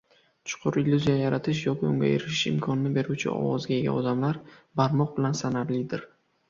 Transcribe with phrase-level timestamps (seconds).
[0.51, 4.43] chuqur illyuziya yaratish yoki unga erishish imkonini beruvchi ovozga ega odamlar
[4.81, 6.09] barmoq bilan sanarlidir.